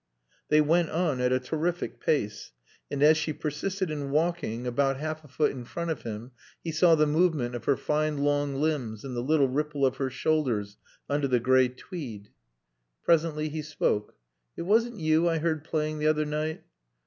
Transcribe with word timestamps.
They 0.49 0.61
went 0.61 0.89
on 0.89 1.21
at 1.21 1.31
a 1.31 1.39
terrific 1.39 1.99
pace. 1.99 2.53
And 2.89 3.03
as 3.03 3.17
she 3.17 3.33
persisted 3.33 3.91
in 3.91 4.09
walking 4.09 4.65
about 4.65 4.97
half 4.97 5.23
a 5.23 5.27
foot 5.27 5.51
in 5.51 5.63
front 5.63 5.91
of 5.91 6.01
him 6.01 6.31
he 6.63 6.71
saw 6.71 6.95
the 6.95 7.05
movement 7.05 7.53
of 7.53 7.65
her 7.65 7.77
fine 7.77 8.17
long 8.17 8.55
limbs 8.55 9.03
and 9.03 9.15
the 9.15 9.21
little 9.21 9.47
ripple 9.47 9.85
of 9.85 9.97
her 9.97 10.09
shoulders 10.09 10.77
under 11.07 11.27
the 11.27 11.39
gray 11.39 11.67
tweed. 11.67 12.29
Presently 13.03 13.49
he 13.49 13.61
spoke. 13.61 14.15
"It 14.57 14.63
wasn't 14.63 14.97
you 14.99 15.29
I 15.29 15.37
heard 15.37 15.63
playing 15.63 15.99
the 15.99 16.07
other 16.07 16.25
night?" 16.25 16.63